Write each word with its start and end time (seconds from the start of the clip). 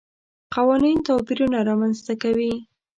قوانین 0.53 0.97
توپیرونه 1.07 1.57
رامنځته 1.69 2.13
کوي. 2.23 2.53